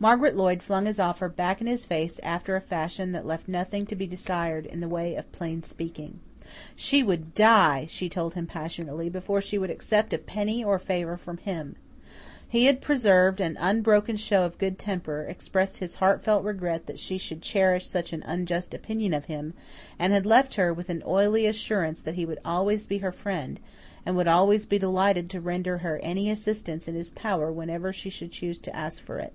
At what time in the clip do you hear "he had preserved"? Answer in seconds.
12.48-13.40